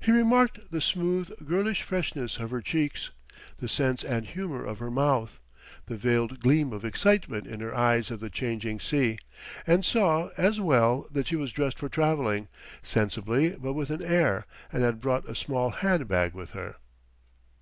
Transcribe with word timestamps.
He 0.00 0.12
remarked 0.12 0.70
the 0.70 0.82
smooth, 0.82 1.30
girlish 1.46 1.80
freshness 1.80 2.38
of 2.38 2.50
her 2.50 2.60
cheeks, 2.60 3.08
the 3.56 3.68
sense 3.70 4.04
and 4.04 4.26
humor 4.26 4.62
of 4.66 4.80
her 4.80 4.90
mouth, 4.90 5.40
the 5.86 5.96
veiled 5.96 6.40
gleam 6.40 6.74
of 6.74 6.84
excitement 6.84 7.46
in 7.46 7.60
her 7.60 7.74
eyes 7.74 8.10
of 8.10 8.20
the 8.20 8.28
changing 8.28 8.80
sea; 8.80 9.16
and 9.66 9.82
saw, 9.82 10.28
as 10.36 10.60
well, 10.60 11.08
that 11.10 11.26
she 11.28 11.36
was 11.36 11.52
dressed 11.52 11.78
for 11.78 11.88
traveling, 11.88 12.48
sensibly 12.82 13.56
but 13.58 13.72
with 13.72 13.88
an 13.88 14.02
air, 14.02 14.44
and 14.70 14.82
had 14.82 15.00
brought 15.00 15.26
a 15.26 15.34
small 15.34 15.70
hand 15.70 16.06
bag 16.06 16.34
with 16.34 16.50
her. 16.50 16.76